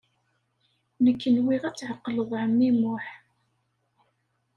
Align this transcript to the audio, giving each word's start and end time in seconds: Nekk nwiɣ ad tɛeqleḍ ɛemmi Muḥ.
Nekk 1.03 1.21
nwiɣ 1.35 1.63
ad 1.69 1.75
tɛeqleḍ 1.75 2.29
ɛemmi 2.41 2.69
Muḥ. 2.81 3.05